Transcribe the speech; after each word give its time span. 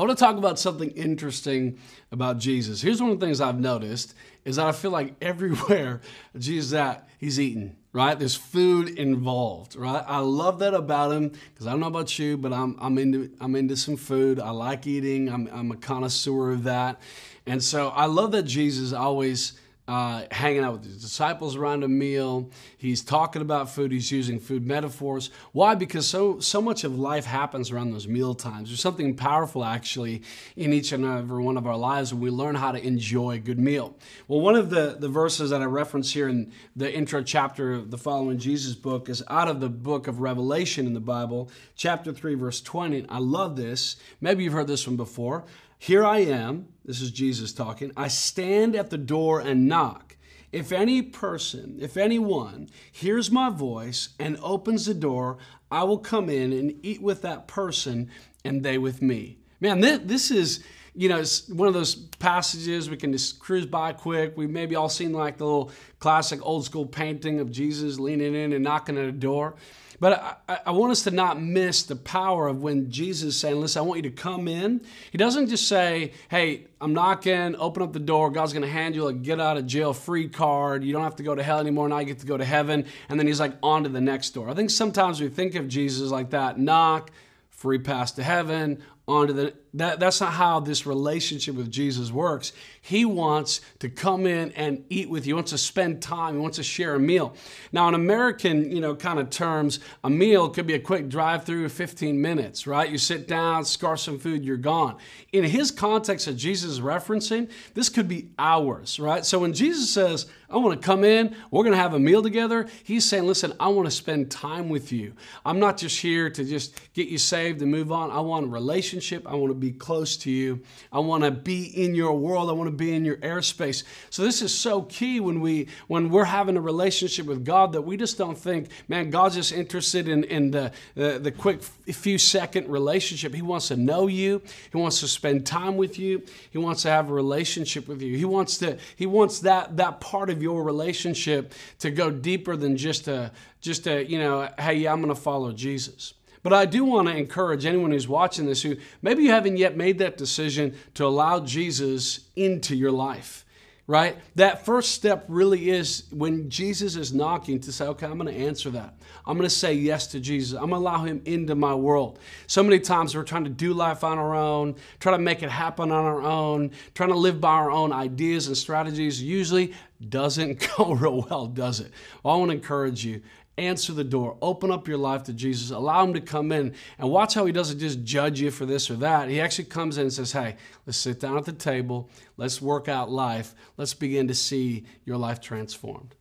want 0.00 0.10
to 0.10 0.16
talk 0.16 0.36
about 0.36 0.58
something 0.58 0.90
interesting 0.90 1.78
about 2.10 2.38
Jesus. 2.38 2.82
Here's 2.82 3.00
one 3.00 3.12
of 3.12 3.20
the 3.20 3.26
things 3.26 3.40
I've 3.40 3.60
noticed 3.60 4.14
is 4.44 4.56
that 4.56 4.66
I 4.66 4.72
feel 4.72 4.90
like 4.90 5.14
everywhere 5.22 6.00
Jesus 6.36 6.72
at, 6.72 7.08
he's 7.18 7.38
eating, 7.38 7.76
right? 7.92 8.18
There's 8.18 8.34
food 8.34 8.88
involved, 8.88 9.76
right? 9.76 10.04
I 10.04 10.18
love 10.18 10.58
that 10.58 10.74
about 10.74 11.12
him 11.12 11.28
because 11.28 11.68
I 11.68 11.70
don't 11.70 11.80
know 11.80 11.86
about 11.86 12.18
you, 12.18 12.36
but 12.36 12.52
I'm, 12.52 12.76
I'm, 12.80 12.98
into, 12.98 13.30
I'm 13.40 13.54
into 13.54 13.76
some 13.76 13.96
food. 13.96 14.40
I 14.40 14.50
like 14.50 14.86
eating. 14.88 15.28
I'm, 15.28 15.48
I'm 15.52 15.70
a 15.70 15.76
connoisseur 15.76 16.50
of 16.50 16.64
that. 16.64 17.00
And 17.46 17.62
so 17.62 17.90
I 17.90 18.06
love 18.06 18.32
that 18.32 18.44
Jesus 18.44 18.92
always 18.92 19.52
uh, 19.86 20.24
hanging 20.30 20.64
out 20.64 20.72
with 20.72 20.84
his 20.84 21.00
disciples 21.02 21.56
around 21.56 21.84
a 21.84 21.88
meal. 21.88 22.50
He's 22.78 23.02
talking 23.02 23.42
about 23.42 23.68
food. 23.68 23.92
He's 23.92 24.10
using 24.10 24.38
food 24.38 24.66
metaphors. 24.66 25.30
Why? 25.52 25.74
Because 25.74 26.06
so 26.06 26.40
so 26.40 26.62
much 26.62 26.84
of 26.84 26.98
life 26.98 27.26
happens 27.26 27.70
around 27.70 27.92
those 27.92 28.08
meal 28.08 28.34
times. 28.34 28.70
There's 28.70 28.80
something 28.80 29.14
powerful 29.14 29.62
actually 29.62 30.22
in 30.56 30.72
each 30.72 30.92
and 30.92 31.04
every 31.04 31.42
one 31.42 31.58
of 31.58 31.66
our 31.66 31.76
lives 31.76 32.14
when 32.14 32.22
we 32.22 32.30
learn 32.30 32.54
how 32.54 32.72
to 32.72 32.84
enjoy 32.84 33.32
a 33.32 33.38
good 33.38 33.58
meal. 33.58 33.94
Well, 34.26 34.40
one 34.40 34.56
of 34.56 34.70
the, 34.70 34.96
the 34.98 35.08
verses 35.08 35.50
that 35.50 35.60
I 35.60 35.66
reference 35.66 36.12
here 36.12 36.28
in 36.28 36.52
the 36.74 36.92
intro 36.92 37.22
chapter 37.22 37.74
of 37.74 37.90
the 37.90 37.98
Following 37.98 38.38
Jesus 38.38 38.74
book 38.74 39.10
is 39.10 39.22
out 39.28 39.48
of 39.48 39.60
the 39.60 39.68
book 39.68 40.06
of 40.06 40.20
Revelation 40.20 40.86
in 40.86 40.94
the 40.94 41.00
Bible, 41.00 41.50
chapter 41.76 42.12
3, 42.12 42.34
verse 42.34 42.60
20. 42.62 43.06
I 43.08 43.18
love 43.18 43.56
this. 43.56 43.96
Maybe 44.20 44.44
you've 44.44 44.54
heard 44.54 44.66
this 44.66 44.86
one 44.86 44.96
before. 44.96 45.44
Here 45.78 46.04
I 46.04 46.18
am, 46.20 46.68
this 46.84 47.00
is 47.00 47.10
Jesus 47.10 47.52
talking, 47.52 47.92
I 47.96 48.08
stand 48.08 48.74
at 48.74 48.90
the 48.90 48.98
door 48.98 49.40
and 49.40 49.68
knock. 49.68 50.16
If 50.52 50.70
any 50.70 51.02
person, 51.02 51.78
if 51.80 51.96
anyone 51.96 52.68
hears 52.92 53.30
my 53.30 53.50
voice 53.50 54.10
and 54.20 54.38
opens 54.40 54.86
the 54.86 54.94
door, 54.94 55.38
I 55.70 55.82
will 55.82 55.98
come 55.98 56.28
in 56.28 56.52
and 56.52 56.78
eat 56.84 57.02
with 57.02 57.22
that 57.22 57.48
person 57.48 58.08
and 58.44 58.62
they 58.62 58.78
with 58.78 59.02
me. 59.02 59.38
Man, 59.60 59.80
this, 59.80 60.30
is, 60.30 60.62
you 60.94 61.08
know, 61.08 61.18
it's 61.18 61.48
one 61.48 61.66
of 61.66 61.74
those 61.74 61.94
passages 61.94 62.88
we 62.88 62.96
can 62.96 63.12
just 63.12 63.40
cruise 63.40 63.66
by 63.66 63.92
quick. 63.92 64.36
We've 64.36 64.50
maybe 64.50 64.76
all 64.76 64.88
seen 64.88 65.12
like 65.12 65.38
the 65.38 65.44
little 65.44 65.72
classic 65.98 66.40
old 66.42 66.64
school 66.64 66.86
painting 66.86 67.40
of 67.40 67.50
Jesus 67.50 67.98
leaning 67.98 68.34
in 68.34 68.52
and 68.52 68.62
knocking 68.62 68.96
at 68.96 69.04
a 69.04 69.12
door. 69.12 69.54
But 70.00 70.40
I, 70.48 70.58
I, 70.66 70.70
want 70.72 70.92
us 70.92 71.04
to 71.04 71.10
not 71.10 71.40
miss 71.40 71.84
the 71.84 71.96
power 71.96 72.48
of 72.48 72.62
when 72.62 72.90
Jesus 72.90 73.34
is 73.34 73.40
saying, 73.40 73.60
Listen, 73.60 73.80
I 73.80 73.82
want 73.82 74.04
you 74.04 74.10
to 74.10 74.16
come 74.16 74.48
in. 74.48 74.80
He 75.10 75.18
doesn't 75.18 75.48
just 75.48 75.68
say, 75.68 76.12
Hey, 76.28 76.66
I'm 76.80 76.92
knocking, 76.92 77.56
open 77.56 77.82
up 77.82 77.92
the 77.92 78.00
door. 78.00 78.30
God's 78.30 78.52
going 78.52 78.64
to 78.64 78.68
hand 78.68 78.94
you 78.94 79.06
a 79.06 79.12
get 79.12 79.40
out 79.40 79.56
of 79.56 79.66
jail 79.66 79.92
free 79.92 80.28
card. 80.28 80.84
You 80.84 80.92
don't 80.92 81.04
have 81.04 81.16
to 81.16 81.22
go 81.22 81.34
to 81.34 81.42
hell 81.42 81.60
anymore. 81.60 81.88
Now 81.88 82.00
you 82.00 82.06
get 82.06 82.18
to 82.20 82.26
go 82.26 82.36
to 82.36 82.44
heaven. 82.44 82.86
And 83.08 83.18
then 83.18 83.26
he's 83.26 83.40
like, 83.40 83.54
On 83.62 83.84
to 83.84 83.88
the 83.88 84.00
next 84.00 84.30
door. 84.30 84.50
I 84.50 84.54
think 84.54 84.70
sometimes 84.70 85.20
we 85.20 85.28
think 85.28 85.54
of 85.54 85.68
Jesus 85.68 86.10
like 86.10 86.30
that 86.30 86.58
knock, 86.58 87.10
free 87.50 87.78
pass 87.78 88.12
to 88.12 88.22
heaven, 88.22 88.82
on 89.06 89.26
to 89.28 89.32
the 89.32 89.54
that, 89.74 89.98
that's 89.98 90.20
not 90.20 90.32
how 90.32 90.60
this 90.60 90.86
relationship 90.86 91.56
with 91.56 91.70
Jesus 91.70 92.12
works. 92.12 92.52
He 92.80 93.04
wants 93.04 93.60
to 93.80 93.88
come 93.88 94.24
in 94.24 94.52
and 94.52 94.84
eat 94.88 95.10
with 95.10 95.26
you. 95.26 95.30
He 95.30 95.34
wants 95.34 95.50
to 95.50 95.58
spend 95.58 96.00
time. 96.00 96.34
He 96.34 96.40
wants 96.40 96.58
to 96.58 96.62
share 96.62 96.94
a 96.94 97.00
meal. 97.00 97.34
Now, 97.72 97.88
in 97.88 97.94
American, 97.94 98.70
you 98.70 98.80
know, 98.80 98.94
kind 98.94 99.18
of 99.18 99.30
terms, 99.30 99.80
a 100.04 100.10
meal 100.10 100.48
could 100.48 100.68
be 100.68 100.74
a 100.74 100.78
quick 100.78 101.08
drive-through, 101.08 101.68
15 101.68 102.20
minutes, 102.20 102.68
right? 102.68 102.88
You 102.88 102.98
sit 102.98 103.26
down, 103.26 103.64
scar 103.64 103.96
some 103.96 104.18
food, 104.18 104.44
you're 104.44 104.56
gone. 104.56 104.96
In 105.32 105.42
his 105.42 105.72
context 105.72 106.26
that 106.26 106.34
Jesus 106.34 106.70
is 106.72 106.80
referencing, 106.80 107.50
this 107.74 107.88
could 107.88 108.06
be 108.06 108.28
hours, 108.38 109.00
right? 109.00 109.24
So 109.24 109.40
when 109.40 109.54
Jesus 109.54 109.92
says, 109.92 110.26
I 110.48 110.58
want 110.58 110.80
to 110.80 110.86
come 110.86 111.02
in, 111.02 111.34
we're 111.50 111.64
going 111.64 111.72
to 111.72 111.82
have 111.82 111.94
a 111.94 111.98
meal 111.98 112.22
together, 112.22 112.68
he's 112.84 113.04
saying, 113.04 113.24
listen, 113.24 113.52
I 113.58 113.68
want 113.68 113.86
to 113.86 113.90
spend 113.90 114.30
time 114.30 114.68
with 114.68 114.92
you. 114.92 115.14
I'm 115.44 115.58
not 115.58 115.78
just 115.78 115.98
here 115.98 116.30
to 116.30 116.44
just 116.44 116.78
get 116.92 117.08
you 117.08 117.18
saved 117.18 117.60
and 117.60 117.72
move 117.72 117.90
on. 117.90 118.12
I 118.12 118.20
want 118.20 118.46
a 118.46 118.48
relationship. 118.48 118.93
I 119.26 119.34
want 119.34 119.50
to 119.50 119.54
be 119.54 119.72
close 119.72 120.16
to 120.18 120.30
you. 120.30 120.60
I 120.92 120.98
want 120.98 121.24
to 121.24 121.30
be 121.30 121.64
in 121.64 121.94
your 121.94 122.16
world. 122.16 122.50
I 122.50 122.52
want 122.52 122.68
to 122.68 122.76
be 122.76 122.94
in 122.94 123.04
your 123.04 123.16
airspace. 123.18 123.84
So 124.10 124.22
this 124.22 124.42
is 124.42 124.56
so 124.56 124.82
key 124.82 125.20
when 125.20 125.40
we 125.40 125.68
when 125.88 126.10
we're 126.10 126.24
having 126.24 126.56
a 126.56 126.60
relationship 126.60 127.26
with 127.26 127.44
God 127.44 127.72
that 127.72 127.82
we 127.82 127.96
just 127.96 128.18
don't 128.18 128.36
think, 128.36 128.68
man, 128.88 129.10
God's 129.10 129.34
just 129.34 129.52
interested 129.52 130.08
in, 130.08 130.24
in 130.24 130.50
the, 130.50 130.72
the, 130.94 131.18
the 131.18 131.30
quick 131.32 131.62
few 131.62 132.18
second 132.18 132.68
relationship. 132.68 133.34
He 133.34 133.42
wants 133.42 133.68
to 133.68 133.76
know 133.76 134.06
you. 134.06 134.42
He 134.70 134.78
wants 134.78 135.00
to 135.00 135.08
spend 135.08 135.46
time 135.46 135.76
with 135.76 135.98
you. 135.98 136.22
He 136.50 136.58
wants 136.58 136.82
to 136.82 136.90
have 136.90 137.10
a 137.10 137.12
relationship 137.12 137.88
with 137.88 138.02
you. 138.02 138.16
He 138.16 138.24
wants 138.24 138.58
to 138.58 138.78
he 138.96 139.06
wants 139.06 139.40
that 139.40 139.76
that 139.76 140.00
part 140.00 140.30
of 140.30 140.42
your 140.42 140.62
relationship 140.62 141.52
to 141.80 141.90
go 141.90 142.10
deeper 142.10 142.56
than 142.56 142.76
just 142.76 143.08
a 143.08 143.32
just 143.64 143.86
a, 143.86 144.04
you 144.04 144.18
know, 144.18 144.46
hey, 144.58 144.86
I'm 144.86 145.00
going 145.00 145.14
to 145.14 145.20
follow 145.20 145.50
Jesus. 145.50 146.12
But 146.44 146.52
I 146.52 146.66
do 146.66 146.84
want 146.84 147.08
to 147.08 147.16
encourage 147.16 147.64
anyone 147.64 147.90
who's 147.90 148.06
watching 148.06 148.44
this 148.44 148.62
who 148.62 148.76
maybe 149.00 149.22
you 149.24 149.30
haven't 149.30 149.56
yet 149.56 149.78
made 149.78 149.98
that 149.98 150.18
decision 150.18 150.74
to 150.92 151.06
allow 151.06 151.40
Jesus 151.40 152.28
into 152.36 152.76
your 152.76 152.92
life, 152.92 153.46
right? 153.86 154.18
That 154.34 154.66
first 154.66 154.92
step 154.92 155.24
really 155.28 155.70
is 155.70 156.04
when 156.10 156.50
Jesus 156.50 156.96
is 156.96 157.14
knocking 157.14 157.60
to 157.60 157.72
say, 157.72 157.86
okay, 157.86 158.04
I'm 158.04 158.18
going 158.18 158.32
to 158.32 158.38
answer 158.38 158.68
that. 158.70 158.94
I'm 159.24 159.38
going 159.38 159.48
to 159.48 159.54
say 159.54 159.72
yes 159.72 160.06
to 160.08 160.20
Jesus. 160.20 160.52
I'm 160.52 160.68
going 160.68 160.82
to 160.82 160.86
allow 160.86 161.04
him 161.04 161.22
into 161.24 161.54
my 161.54 161.74
world. 161.74 162.18
So 162.46 162.62
many 162.62 162.78
times 162.78 163.16
we're 163.16 163.22
trying 163.22 163.44
to 163.44 163.50
do 163.50 163.72
life 163.72 164.04
on 164.04 164.18
our 164.18 164.34
own, 164.34 164.76
trying 165.00 165.16
to 165.16 165.22
make 165.22 165.42
it 165.42 165.48
happen 165.48 165.90
on 165.90 166.04
our 166.04 166.20
own, 166.20 166.72
trying 166.92 167.08
to 167.08 167.16
live 167.16 167.40
by 167.40 167.54
our 167.54 167.70
own 167.70 167.90
ideas 167.90 168.48
and 168.48 168.56
strategies. 168.56 169.22
Usually 169.22 169.72
doesn't 170.06 170.68
go 170.76 170.92
real 170.92 171.22
well, 171.22 171.46
does 171.46 171.80
it? 171.80 171.90
Well, 172.22 172.34
I 172.34 172.36
want 172.36 172.50
to 172.50 172.56
encourage 172.56 173.02
you 173.02 173.22
answer 173.56 173.92
the 173.92 174.04
door, 174.04 174.36
open 174.42 174.70
up 174.70 174.88
your 174.88 174.98
life 174.98 175.24
to 175.24 175.32
Jesus, 175.32 175.70
allow 175.70 176.04
him 176.04 176.14
to 176.14 176.20
come 176.20 176.52
in, 176.52 176.74
and 176.98 177.10
watch 177.10 177.34
how 177.34 177.46
he 177.46 177.52
doesn't 177.52 177.78
just 177.78 178.02
judge 178.04 178.40
you 178.40 178.50
for 178.50 178.66
this 178.66 178.90
or 178.90 178.96
that. 178.96 179.28
He 179.28 179.40
actually 179.40 179.66
comes 179.66 179.98
in 179.98 180.02
and 180.02 180.12
says, 180.12 180.32
Hey, 180.32 180.56
let's 180.86 180.98
sit 180.98 181.20
down 181.20 181.36
at 181.36 181.44
the 181.44 181.52
table, 181.52 182.10
let's 182.36 182.60
work 182.60 182.88
out 182.88 183.10
life, 183.10 183.54
let's 183.76 183.94
begin 183.94 184.28
to 184.28 184.34
see 184.34 184.84
your 185.04 185.16
life 185.16 185.40
transformed. 185.40 186.14